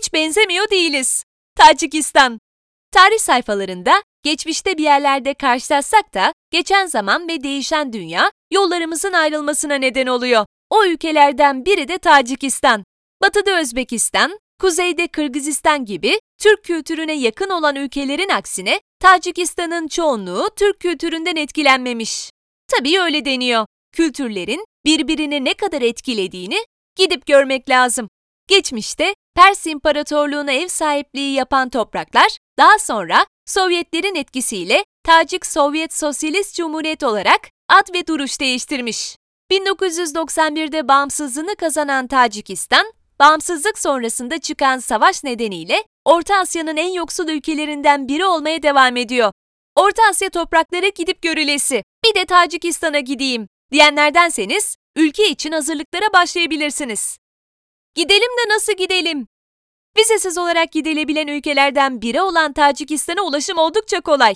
[0.00, 1.24] hiç benzemiyor değiliz.
[1.56, 2.38] Tacikistan.
[2.92, 10.06] Tarih sayfalarında geçmişte bir yerlerde karşılaşsak da geçen zaman ve değişen dünya yollarımızın ayrılmasına neden
[10.06, 10.46] oluyor.
[10.70, 12.84] O ülkelerden biri de Tacikistan.
[13.22, 21.36] Batıda Özbekistan, kuzeyde Kırgızistan gibi Türk kültürüne yakın olan ülkelerin aksine Tacikistan'ın çoğunluğu Türk kültüründen
[21.36, 22.30] etkilenmemiş.
[22.68, 23.66] Tabii öyle deniyor.
[23.92, 26.58] Kültürlerin birbirini ne kadar etkilediğini
[26.96, 28.08] gidip görmek lazım.
[28.50, 37.02] Geçmişte Pers İmparatorluğu'na ev sahipliği yapan topraklar daha sonra Sovyetlerin etkisiyle Tacik Sovyet Sosyalist Cumhuriyet
[37.02, 39.16] olarak ad ve duruş değiştirmiş.
[39.52, 48.24] 1991'de bağımsızlığını kazanan Tacikistan, bağımsızlık sonrasında çıkan savaş nedeniyle Orta Asya'nın en yoksul ülkelerinden biri
[48.24, 49.32] olmaya devam ediyor.
[49.76, 57.18] Orta Asya toprakları gidip görülesi, bir de Tacikistan'a gideyim diyenlerdenseniz ülke için hazırlıklara başlayabilirsiniz.
[57.94, 59.26] Gidelim de nasıl gidelim?
[59.98, 64.34] Vizesiz olarak gidilebilen ülkelerden biri olan Tacikistan'a ulaşım oldukça kolay.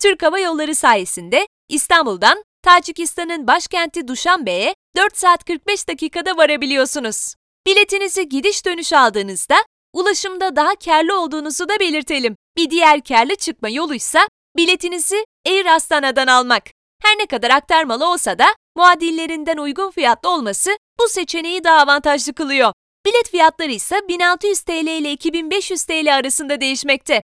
[0.00, 7.34] Türk Hava Yolları sayesinde İstanbul'dan Tacikistan'ın başkenti Duşanbe'ye 4 saat 45 dakikada varabiliyorsunuz.
[7.66, 9.56] Biletinizi gidiş dönüş aldığınızda
[9.92, 12.36] ulaşımda daha karlı olduğunuzu da belirtelim.
[12.56, 16.62] Bir diğer karlı çıkma yoluysa biletinizi Air Astana'dan almak.
[17.02, 22.72] Her ne kadar aktarmalı olsa da muadillerinden uygun fiyatlı olması bu seçeneği daha avantajlı kılıyor.
[23.06, 27.22] Bilet fiyatları ise 1600 TL ile 2500 TL arasında değişmekte.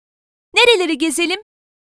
[0.55, 1.41] Nereleri gezelim?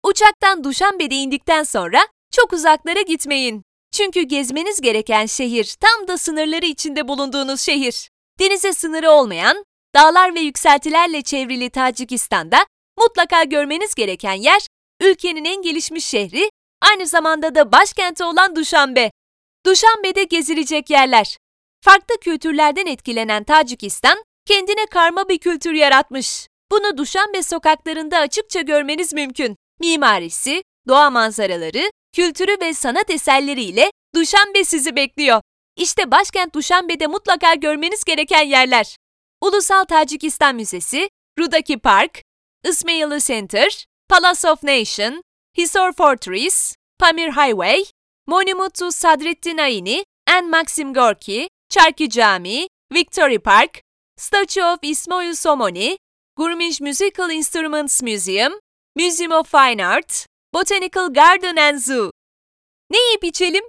[0.04, 2.00] Uçaktan Duşanbe'de indikten sonra
[2.32, 3.64] çok uzaklara gitmeyin.
[3.92, 8.10] Çünkü gezmeniz gereken şehir tam da sınırları içinde bulunduğunuz şehir.
[8.40, 9.64] Denize sınırı olmayan,
[9.96, 12.66] dağlar ve yükseltilerle çevrili Tacikistan'da
[13.00, 14.68] mutlaka görmeniz gereken yer
[15.02, 16.50] ülkenin en gelişmiş şehri,
[16.82, 19.12] aynı zamanda da başkenti olan Duşanbe.
[19.66, 21.38] Duşanbe'de gezilecek yerler.
[21.84, 26.48] Farklı kültürlerden etkilenen Tacikistan, kendine karma bir kültür yaratmış.
[26.72, 29.56] Bunu Duşanbe sokaklarında açıkça görmeniz mümkün.
[29.80, 35.42] Mimarisi, doğa manzaraları, kültürü ve sanat eserleriyle Duşanbe sizi bekliyor.
[35.78, 38.96] İşte başkent Duşanbe'de mutlaka görmeniz gereken yerler.
[39.42, 42.22] Ulusal Tacikistan Müzesi, Rudaki Park,
[42.64, 45.22] Ismaili Center, Palace of Nation,
[45.58, 47.84] Hisor Fortress, Pamir Highway,
[48.28, 53.82] Monument to Sadrettin Ayni and Maxim Gorki, Çarkı Camii, Victory Park,
[54.18, 55.98] Statue of Ismail Somoni,
[56.38, 58.54] Gurmish Musical Instruments Museum,
[58.96, 62.12] Museum of Fine Art, Botanical Garden and Zoo.
[62.90, 63.64] Ne yiyip içelim?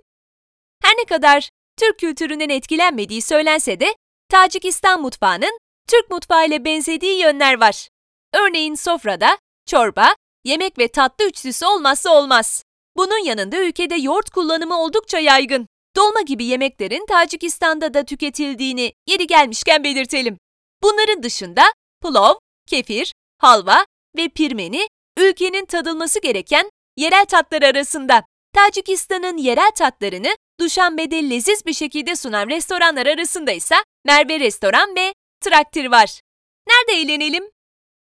[0.83, 3.95] Her ne kadar Türk kültüründen etkilenmediği söylense de
[4.29, 5.59] Tacikistan mutfağının
[5.89, 7.89] Türk mutfağı ile benzediği yönler var.
[8.35, 10.15] Örneğin sofrada çorba,
[10.45, 12.65] yemek ve tatlı üçlüsü olmazsa olmaz.
[12.97, 15.67] Bunun yanında ülkede yoğurt kullanımı oldukça yaygın.
[15.97, 20.39] Dolma gibi yemeklerin Tacikistan'da da tüketildiğini yeri gelmişken belirtelim.
[20.83, 21.63] Bunların dışında
[22.01, 22.35] pulov,
[22.67, 23.87] kefir, halva
[24.17, 24.87] ve pirmeni
[25.19, 28.25] ülkenin tadılması gereken yerel tatlar arasında.
[28.55, 33.75] Tacikistan'ın yerel tatlarını Duşanbe'de leziz bir şekilde sunan restoranlar arasında ise
[34.05, 36.21] Merve Restoran ve Traktir var.
[36.69, 37.45] Nerede eğlenelim?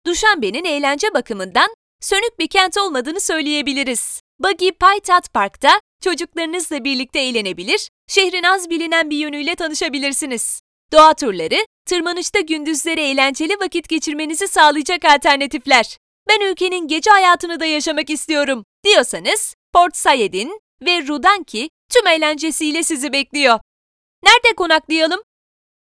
[0.06, 4.23] Duşanbe'nin eğlence bakımından sönük bir kent olmadığını söyleyebiliriz.
[4.38, 10.60] Buggy Paytat Park'ta çocuklarınızla birlikte eğlenebilir, şehrin az bilinen bir yönüyle tanışabilirsiniz.
[10.92, 15.96] Doğa turları, tırmanışta gündüzleri eğlenceli vakit geçirmenizi sağlayacak alternatifler.
[16.28, 23.12] Ben ülkenin gece hayatını da yaşamak istiyorum diyorsanız Port Said'in ve Rudanki tüm eğlencesiyle sizi
[23.12, 23.60] bekliyor.
[24.22, 25.20] Nerede konaklayalım?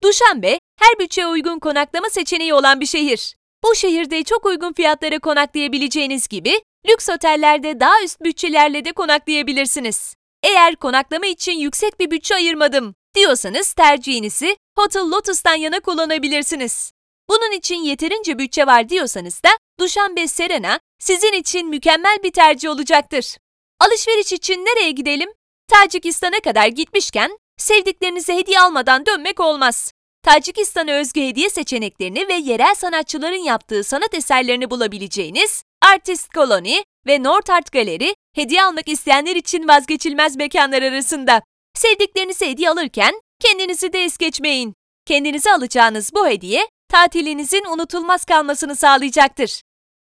[0.04, 3.36] Duşanbe, her bütçeye uygun konaklama seçeneği olan bir şehir.
[3.64, 10.16] Bu şehirde çok uygun fiyatlara konaklayabileceğiniz gibi lüks otellerde daha üst bütçelerle de konaklayabilirsiniz.
[10.44, 16.92] Eğer konaklama için yüksek bir bütçe ayırmadım diyorsanız tercihinizi Hotel Lotus'tan yana kullanabilirsiniz.
[17.30, 23.38] Bunun için yeterince bütçe var diyorsanız da Duşanbe Serena sizin için mükemmel bir tercih olacaktır.
[23.80, 25.30] Alışveriş için nereye gidelim?
[25.68, 29.92] Tacikistan'a kadar gitmişken sevdiklerinize hediye almadan dönmek olmaz.
[30.24, 37.50] Tacikistan'a özgü hediye seçeneklerini ve yerel sanatçıların yaptığı sanat eserlerini bulabileceğiniz Artist Colony ve North
[37.50, 41.42] Art Gallery hediye almak isteyenler için vazgeçilmez mekanlar arasında.
[41.74, 44.74] Sevdiklerinize hediye alırken kendinizi de es geçmeyin.
[45.06, 49.62] Kendinize alacağınız bu hediye tatilinizin unutulmaz kalmasını sağlayacaktır.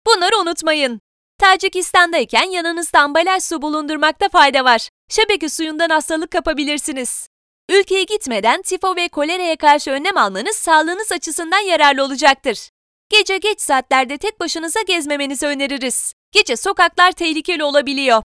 [0.08, 1.00] Bunları unutmayın.
[1.40, 4.90] Tacikistan'dayken yanınızda ambalaj su bulundurmakta fayda var.
[5.10, 7.28] Şebeke suyundan hastalık kapabilirsiniz.
[7.70, 12.70] Ülkeye gitmeden tifo ve koleraya karşı önlem almanız sağlığınız açısından yararlı olacaktır.
[13.10, 16.14] Gece geç saatlerde tek başınıza gezmemenizi öneririz.
[16.32, 18.24] Gece sokaklar tehlikeli olabiliyor.